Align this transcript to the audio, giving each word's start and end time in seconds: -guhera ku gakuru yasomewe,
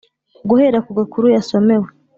-guhera 0.41 0.79
ku 0.85 0.91
gakuru 0.97 1.25
yasomewe, 1.35 1.87